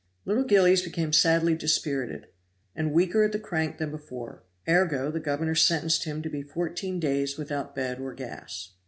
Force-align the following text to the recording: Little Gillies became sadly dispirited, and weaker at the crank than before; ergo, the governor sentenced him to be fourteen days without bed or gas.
Little 0.25 0.45
Gillies 0.45 0.81
became 0.81 1.13
sadly 1.13 1.53
dispirited, 1.53 2.25
and 2.75 2.91
weaker 2.91 3.21
at 3.23 3.33
the 3.33 3.39
crank 3.39 3.77
than 3.77 3.91
before; 3.91 4.41
ergo, 4.67 5.11
the 5.11 5.19
governor 5.19 5.53
sentenced 5.53 6.05
him 6.05 6.23
to 6.23 6.29
be 6.31 6.41
fourteen 6.41 6.99
days 6.99 7.37
without 7.37 7.75
bed 7.75 7.99
or 8.01 8.15
gas. 8.15 8.71